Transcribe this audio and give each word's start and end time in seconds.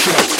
shit 0.00 0.14
up. 0.16 0.39